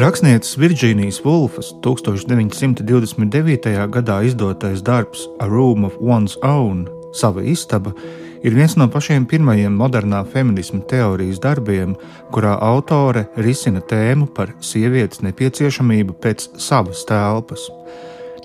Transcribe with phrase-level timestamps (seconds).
[0.00, 3.72] Rakstnieces Virģīnijas Vulfas 1929.
[3.92, 6.86] gadā izdotais darbs A Room of One's Own-
[7.20, 7.92] Sava istaba
[8.42, 11.92] ir viens no pašiem pirmajiem modernā feminisma teorijas darbiem,
[12.32, 17.68] kurā autore risina tēmu par sievietes nepieciešamību pēc savas telpas.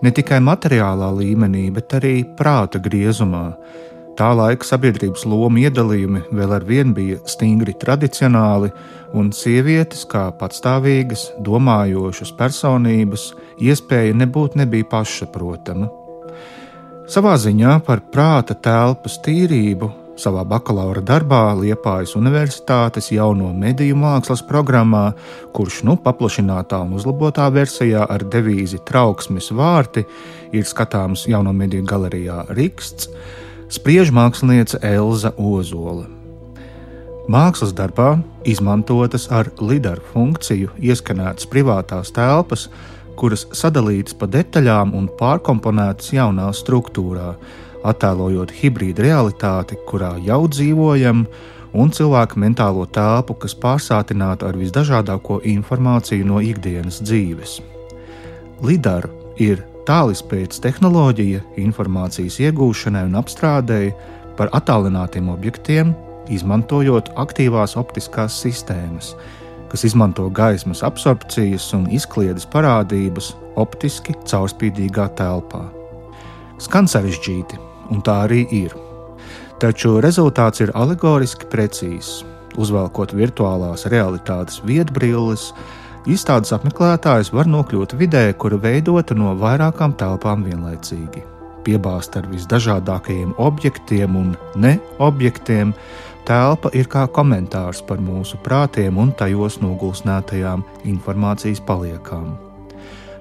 [0.03, 3.55] Ne tikai materiālā līmenī, bet arī prāta griezumā,
[4.15, 8.69] Tā laika sabiedrības loma iedalījumi vēl ar vienu bija stingri tradicionāli,
[9.11, 15.91] un sievietes, kā patstāvīgas, domājošas personības, iespēja nebūt nebija pašsaprotama.
[17.11, 25.09] Savā ziņā par prāta telpas tīrību savā bakalaura darbā Liepājas Universitātes jauno mediju mākslas programmā,
[25.55, 30.05] kurš nu paplašinātā un uzlabotā versijā ar devīzi Trauksmes vārti
[30.55, 33.11] ir skatāms jauno mediju galerijā Riksts
[33.75, 36.05] spriež mākslinieca Elza Ozola.
[37.31, 42.67] Mākslas darbā izmantotas ar lidaru funkciju ieskanētas privātās telpas,
[43.17, 47.33] kuras sadalītas pa detaļām un pārkomponētas jaunā struktūrā,
[47.85, 51.25] attēlojot hibrīda realitāti, kurā jau dzīvojam,
[51.75, 57.59] un cilvēku mentālo telpu, kas pārsātināta ar visdažādāko informāciju no ikdienas dzīves.
[58.63, 59.09] Lidara
[59.41, 63.93] ir tālruņa tehnoloģija informācijas iegūšanai un apstrādēji
[64.37, 65.93] par attālinātiem objektiem,
[66.29, 69.13] izmantojot aktīvās optiskās sistēmas,
[69.69, 75.63] kas izmanto gaismas absorpcijas un izklaides parādības optiski caurspīdīgā telpā.
[76.57, 77.59] Skan sarežģīti,
[77.91, 78.73] un tā arī ir.
[79.59, 82.23] Taču rezultāts ir alegoriski precīzs.
[82.55, 85.49] Uzvelkot virtuālās realitātes viedbrilles,
[86.05, 91.23] Izstādes apmeklētājs var nokļūt vidē, kura veidota no vairākām telpām vienlaicīgi.
[91.65, 95.73] Piebāzta ar visdažādākajiem objektiem un neobjektiem,
[96.29, 100.61] telpa ir kā komentārs par mūsu prātiem un tajos nogulsnētajām
[100.93, 102.35] informācijas paliekām.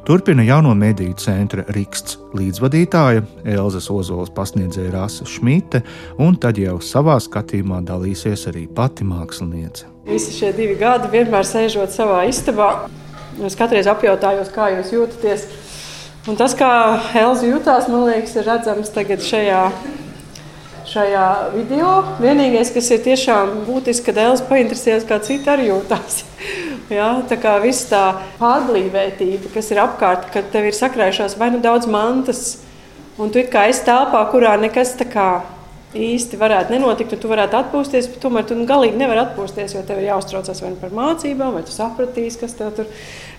[0.04, 5.80] Turpina jauno mediju centra Rīgas līdzvadītāja Elzas Ozolas pasniedzēja Rasa Šmīte,
[6.20, 9.88] un tad jau savā skatījumā dalīsies arī pati māksliniece.
[10.04, 12.68] Visi šie divi gadi vienmēr sēžot savā istabā.
[13.48, 15.46] Es katreiz apjautājos, kā jūs jūtaties.
[16.28, 16.68] Un tas, kā
[17.22, 19.62] Elza jutās, man liekas, ir redzams tagad šajā,
[20.92, 21.26] šajā
[21.56, 21.94] video.
[22.20, 26.26] Vienīgais, kas ir tiešām būtiski, kad Elza painteresējas, kā citi arī jūtas.
[26.92, 28.02] Ja, tā kā viss tā
[28.36, 32.44] pārblīvētība, kas ir apkārt, kad tev ir sakrājušās vai nu daudz mantas,
[33.16, 35.28] un tu kā esi telpā, kurā nekas tā kā
[35.94, 40.02] īsti varētu nenotikt, un tu varētu atpūsties, bet tomēr tu galīgi nevari atpūsties, jo tev
[40.02, 42.90] ir jāuztraucas vai nu par mācībām, vai tu sapratīsi, kas tev tur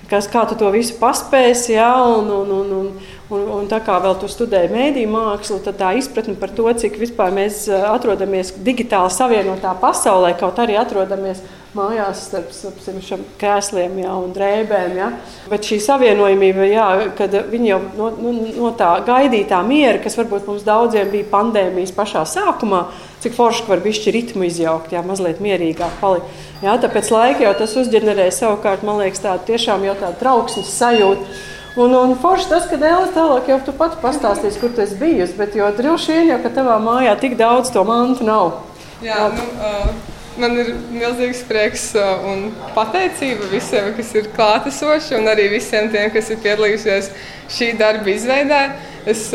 [0.09, 1.75] kas, kā tu to visu paspēsi.
[1.75, 2.87] Ja, un, un, un, un,
[3.33, 6.97] un, un tā kā vēl tu studēji mēdīņu mākslu, tad tā izpratne par to, cik
[7.01, 11.43] vispār mēs eh, atrodamies digitāli savienotā pasaulē, kaut arī atrodamies
[11.75, 14.95] mājās starp, starp šiem krēsliem jā, un drēbēm.
[14.97, 15.09] Jā.
[15.51, 16.87] Bet šī savienojumība, jā,
[17.17, 21.93] kad viņi jau no, no, no tā gaidītā miera, kas varbūt mums daudziem bija pandēmijas
[21.95, 22.85] pašā sākumā,
[23.23, 26.45] cik forši var bišķi ritmu izjaukt, jā, mazliet mierīgāk palikt.
[26.63, 31.35] Jā, tāpēc laika jau tas uzģenerē savukārt, man liekas, tādu tiešām jau tādu trauksmes sajūtu.
[31.75, 35.35] Un, un forši tas, ka Dēlis tālāk jau tu pats pastāstīsi, kur tu esi bijusi,
[35.35, 38.61] bet jo droši vien jau, ka tavā mājā tik daudz to mantu nav.
[39.03, 40.14] Jā, nu, uh...
[40.35, 46.27] Man ir milzīgs prieks un pateicība visiem, kas ir klātesoši, un arī visiem tiem, kas
[46.33, 47.07] ir piedalījušies
[47.55, 48.61] šī darba izveidē.
[49.07, 49.29] Es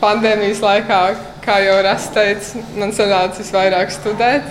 [0.00, 1.00] pandēmijas laikā,
[1.44, 4.46] kā jau Rasta teica, man sanāca visvairāk studēt.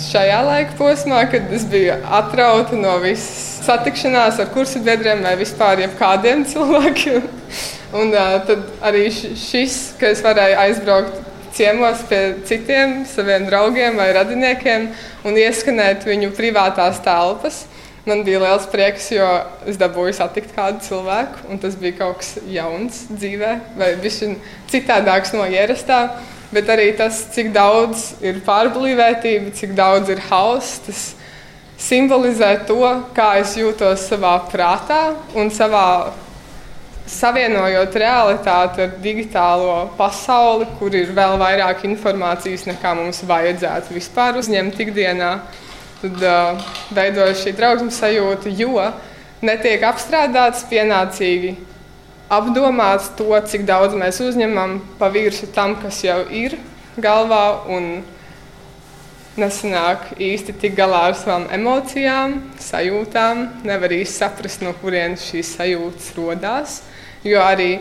[0.00, 5.82] Šajā laika posmā, kad es biju atrauta no visas satikšanās ar kursu biedriem vai vispār
[5.84, 7.26] jebkādiem cilvēkiem.
[8.00, 11.19] Un uh, tad arī šis, ka es varēju aizbraukt
[11.56, 14.88] ciemos pie citiem saviem draugiem vai radiniekiem
[15.26, 17.64] un ieskanēt viņu privātās telpas.
[18.08, 19.26] Man bija liels prieks, jo
[19.68, 23.90] es dabūju satikt kādu cilvēku, un tas bija kaut kas jauns dzīvē, vai
[24.72, 26.06] citādāks no ierastā.
[26.50, 31.02] Bet arī tas, cik daudz ir pārblīvētība, cik daudz ir hauss, tas
[31.80, 32.80] simbolizē to,
[33.14, 36.10] kā es jūtos savā prātā un savā
[37.08, 44.78] savienojot realitāti ar digitālo pasauli, kur ir vēl vairāk informācijas nekā mums vajadzētu vispār uzņemt
[44.84, 45.32] ikdienā,
[46.00, 48.86] tad uh, veidojas šī trauksmes sajūta, jo
[49.44, 51.56] netiek apstrādāts pienācīgi.
[52.30, 56.54] Apdomāts to, cik daudz mēs uzņemam pa virsmu tam, kas jau ir
[57.00, 58.04] galvā, un
[59.40, 63.42] nesanāk īsti tik galā ar savām emocijām, sajūtām.
[63.66, 66.78] Nevar īsti saprast, no kurienes šīs sajūtas radās
[67.26, 67.72] jo arī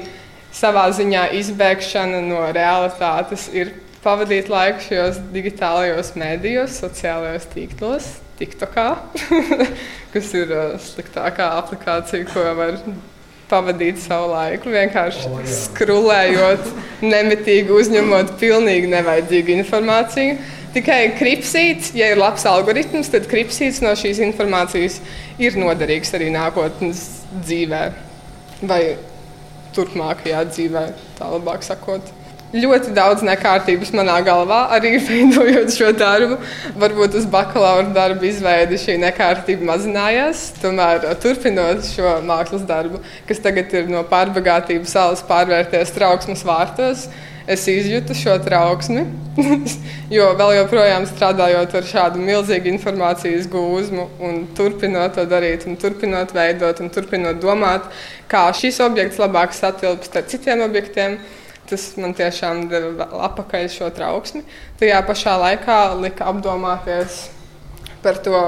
[0.55, 8.09] savā ziņā izbēgšana no realitātes ir pavadīt laiku šajos digitālajos mēdījos, sociālajos tīklos,
[8.39, 8.89] TikTokā,
[10.13, 12.77] kas ir uh, sliktākā aplikācija, ko var
[13.49, 14.71] pavadīt savu laiku.
[14.71, 16.71] Vienkārši skrūlējot,
[17.03, 20.39] nemitīgi uzņemot pilnīgi nevajadzīgu informāciju.
[20.69, 24.99] Tikai kripsīts, ja ir labs algoritms, tad kripsīts no šīs informācijas
[25.41, 27.01] ir noderīgs arī nākotnes
[27.41, 27.83] dzīvē
[28.69, 28.83] vai
[29.75, 30.85] turpmākajā dzīvē,
[31.19, 32.15] tā labāk sakot
[32.53, 36.39] ļoti daudz nekārtības manā galvā, arī veidojot šo darbu.
[36.81, 40.47] Varbūt uz bakalaura darbu izveidi šī nekārtība mazinājās.
[40.63, 47.07] Tomēr, turpinot šo mākslas darbu, kas tagad ir no pārbagātības salas pārvērties trauksmes vārtos,
[47.49, 49.07] es izjūtu šo trauksmi.
[50.17, 56.33] jo vēl joprojām strādājot ar šādu milzīgu informācijas gūzmu, un turpinot to darīt, un turpinot
[56.35, 57.87] veidot, un turpinot domāt,
[58.31, 61.19] kā šis objekts labāk satilpst ar citiem objektiem
[61.69, 64.41] tas man tiešām deva atpakaļ šo trauksmi.
[64.79, 67.27] Tajā pašā laikā lika apdomāties
[68.01, 68.39] par to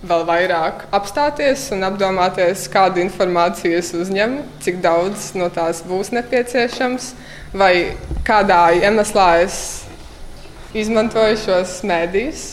[0.00, 7.12] vēl vairāk, apstāties un apdomāties, kādu informāciju es uzņemu, cik daudz no tās būs nepieciešams,
[7.52, 7.74] vai
[8.24, 9.60] kādā iemeslā es
[10.76, 12.44] izmantoju šos mēdījus,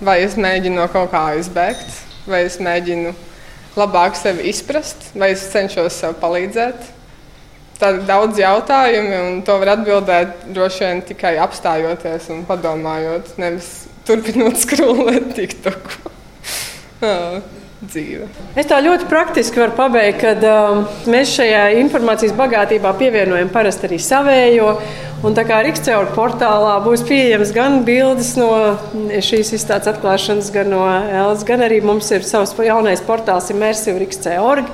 [0.00, 3.12] vai es mēģinu no kaut kā izbēgt, vai es mēģinu
[3.78, 6.94] labāk sevi izprast, vai es cenšos sev palīdzēt.
[7.78, 13.72] Tādi daudz jautājumi, un to var atbildēt droši vien tikai apstājoties un padomājot, nevis
[14.08, 16.17] turpinot skrūlēt TikToku.
[17.92, 18.26] dzīve.
[18.58, 24.00] Es tā ļoti praktiski varu pabeigt, kad um, mēs šajā informācijas bagātībā pievienojam parasti arī
[24.02, 24.72] savējo.
[25.26, 28.50] Un tā kā Rīgstēra portālā būs pieejamas gan bildes no
[28.94, 34.70] šīs izstādes atklāšanas, gan no Elzas, gan arī mums ir savs jaunais portāls Immersive Rīgstēra.org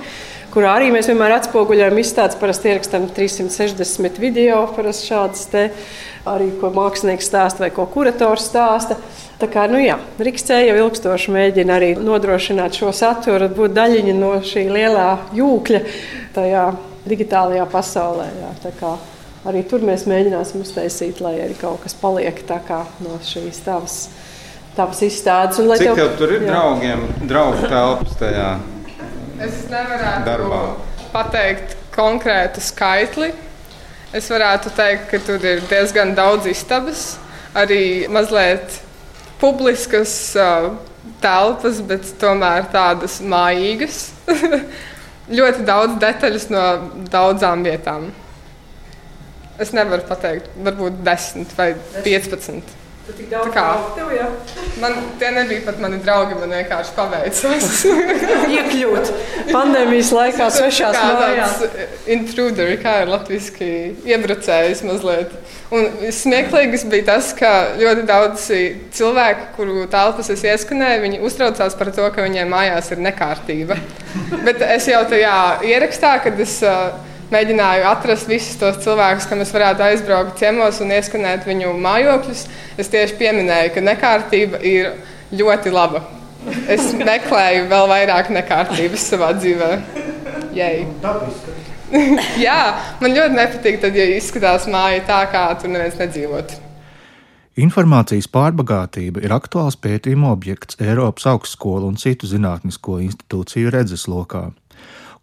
[0.55, 2.39] kurā arī mēs vienmēr atspoguļojam izstādes.
[2.39, 5.65] Parasti ierakstām 360 video, parasti šādas te
[6.31, 8.97] arī, ko mākslinieks stāsta vai ko kurators stāsta.
[9.41, 14.37] Tā kā nu, jā, Rīgstē jau ilgstoši mēģina arī nodrošināt šo saturu, būt daļiņa no
[14.47, 15.81] šī lielā jūkļa
[16.37, 16.69] tajā
[17.09, 18.29] digitālajā pasaulē.
[18.39, 18.93] Jā,
[19.51, 22.41] arī tur mēs mēģināsim uztaisīt, lai arī kaut kas paliek
[23.03, 23.99] no šīs tavas,
[24.79, 25.59] tavas izstādes.
[25.61, 26.55] Un, Cik tev tur ir jā.
[26.55, 28.55] draugiem, draugu telpas tajā?
[29.43, 30.61] Es nevarētu darbā.
[31.13, 33.33] pateikt konkrētu skaitli.
[34.15, 37.17] Es varētu teikt, ka tur ir diezgan daudz istabas,
[37.55, 38.79] arī mazliet
[39.41, 40.71] publiskas uh,
[41.23, 44.13] telpas, bet tomēr tādas mājīgas.
[45.39, 46.65] ļoti daudz detaļas no
[47.11, 48.13] daudzām vietām.
[49.59, 51.73] Es nevaru pateikt, varbūt 10 vai
[52.07, 52.84] 15.
[53.05, 54.27] Tu tik daudz kā tev, jā?
[54.81, 57.83] Man tie nebija pat mani draugi, man vienkārši paveicās.
[58.57, 59.11] Iekļūt
[59.51, 61.59] pandēmijas laikā svešās mājās.
[62.17, 63.69] Intruder, kā ir latviski
[64.09, 65.37] iebrucējis mazliet.
[65.75, 68.49] Un smieklīgs bija tas, ka ļoti daudz
[68.97, 73.77] cilvēku, kuru telpas es ieskanēju, viņi uztraucās par to, ka viņiem mājās ir nekārtība.
[74.47, 75.37] Bet es jau tajā
[75.67, 76.95] ierakstā, kad es uh,
[77.33, 82.45] mēģināju atrast visus tos cilvēkus, kam es varētu aizbraukt ciemos un ieskanēt viņu mājokļus.
[82.81, 84.95] Es tieši pieminēju, ka nekārtība ir
[85.35, 86.03] ļoti laba.
[86.69, 89.71] Es meklēju vēl vairāk nekārtības savā dzīvē.
[92.47, 92.61] Jā,
[93.01, 96.57] man ļoti nepatīk, tad, ja izskatās māja tā, kā tur neviens nedzīvot.
[97.65, 104.49] Informācijas pārbagātība ir aktuāls pētījuma objekts Eiropas augstskolu un citu zinātnisko institūciju redzeslokā.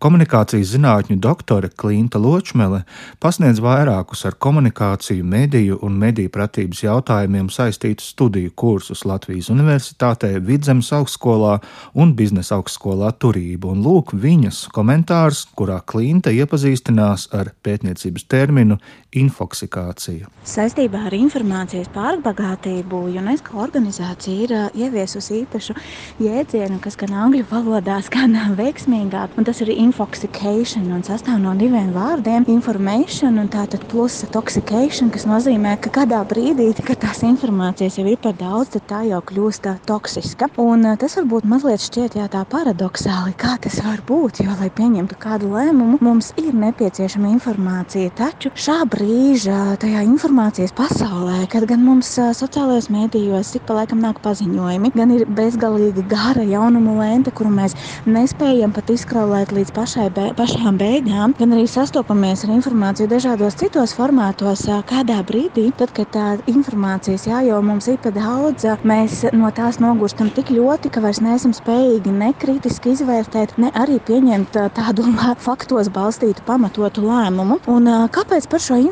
[0.01, 2.79] Komunikācijas zinātņu doktore Klimta Ločmele
[3.22, 10.89] pasniedz vairākus ar komunikāciju, mediju un mediju pratības jautājumiem saistītus studiju kursus Latvijas Universitātē, Vidzemes
[10.98, 11.60] augstskolā
[11.93, 13.70] un biznesa augstskolā Turība.
[13.75, 18.79] Un lūk viņas komentārs, kurā Klimta iepazīstinās ar pētniecības terminu
[19.18, 20.30] infoksikācija.
[20.48, 24.53] Saistībā ar informācijas pārbagātību UNESCO organizācija ir
[24.86, 25.75] ieviesusi īpašu
[26.24, 31.91] jēdzienu, kas gan angļu valodā skan veiksmīgāk, un tas ir infoxication un sastāv no diviem
[31.96, 38.08] vārdiem- information un tātad plusa toxication, kas nozīmē, ka kādā brīdī, kad tās informācijas jau
[38.08, 40.50] ir par daudz, tad tā jau kļūst toksiska.
[40.58, 45.18] Un tas varbūt mazliet šķiet jā, tā paradoxāli, kā tas var būt, jo, lai pieņemtu
[45.20, 48.12] kādu lēmumu, mums ir nepieciešama informācija.
[48.15, 54.20] Taču šā brīža tajā informācijas pasaulē, kad gan mums sociālajos mēdījos ik pa laikam nāk
[54.22, 57.74] paziņojumi, gan ir bezgalīgi gara jaunumu lente, kuru mēs
[58.05, 63.96] nespējam pat izkraulēt līdz pašai be, pašām beigām, gan arī sastopamies ar informāciju dažādos citos
[63.98, 69.50] formātos, kādā brīdī, tad, kad tā informācijas jā, jau mums ir pa daudz, mēs no
[69.55, 75.10] tās nogurstam tik ļoti, ka vairs neesam spējīgi nekritiski izvērtēt, ne arī pieņemt tādu
[75.41, 77.62] faktos balstītu pamatotu lēmumu.
[77.72, 78.90] Un, kāpēc par šo informāciju,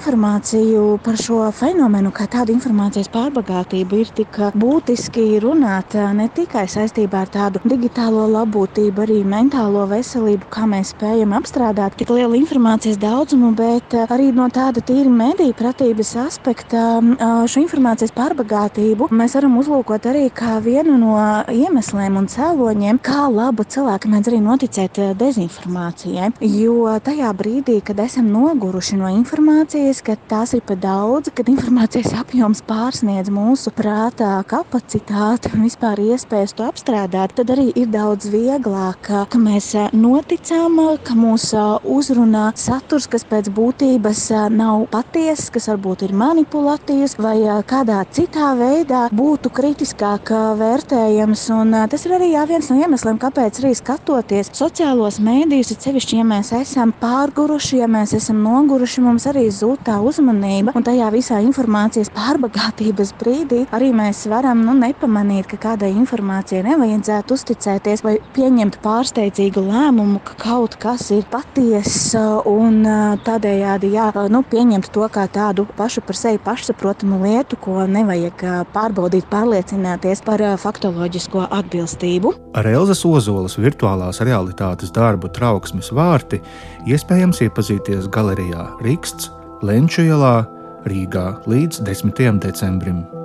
[1.04, 7.32] par šo fenomenu, kā tādu informācijas pārbagātību ir tik būtiski runāt ne tikai saistībā ar
[7.34, 13.94] tādu digitālo labklājību, arī mentālo veselību, kā mēs spējam apstrādāt tik lielu informācijas daudzumu, bet
[14.08, 17.02] arī no tāda tīra mediju pratības aspekta
[17.50, 21.18] šo informācijas pārbagātību mēs varam uzlūkot arī kā vienu no
[21.52, 26.32] iemesliem un cēloņiem, kā labu cilvēku mēdz arī noticēt dezinformācijai.
[26.40, 32.12] Jo tajā brīdī, kad esam noguruši no informācijas, kad tās ir par daudz, kad informācijas
[32.20, 39.10] apjoms pārsniedz mūsu prātā kapacitāti un vispār iespējas to apstrādāt, tad arī ir daudz vieglāk,
[39.10, 41.48] ka mēs noticam, ka mūs
[41.90, 44.22] uzrunā saturs, kas pēc būtības
[44.54, 50.30] nav patiesas, kas varbūt ir manipulatīvs vai kādā citā veidā būtu kritiskāk
[50.62, 51.48] vērtējams.
[51.58, 56.22] Un tas ir arī jā, viens no iemesliem, kāpēc arī skatoties sociālos mēdījus, ir sevišķi,
[56.22, 61.10] ja mēs esam pārguruši, ja mēs esam noguruši, mums arī zūd tā uzmanība un tajā
[61.14, 68.16] visā informācijas pārbagātības brīdī arī mēs varam nu, nepamanīt, ka kādai informācijai nevajadzētu uzticēties vai
[68.36, 72.82] pieņemt pārsteidzīgu lēmumu, ka kaut kas ir patiesa un
[73.26, 78.46] tādējādi jā, nu, pieņemt to kā tādu pašu par sevi pašsaprotamu lietu, ko nevajag
[78.76, 82.36] pārbaudīt, pārliecināties par faktoloģisko atbilstību.
[82.60, 86.42] Ar Elzas Ozolas virtuālās realitātes darbu trauksmes vārti
[86.90, 90.46] iespējams iepazīties galerijā Rīgsts Lenču ielā
[90.88, 92.40] Rīgā līdz 10.
[92.40, 93.19] decembrim.